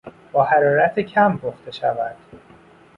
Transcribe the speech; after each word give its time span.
با 0.31 0.43
حرارت 0.43 0.99
کم 0.99 1.37
پخته 1.37 1.71
شود. 1.71 2.15